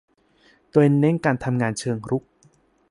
[0.71, 2.23] โดยเน้นการทำงานเชิงรุก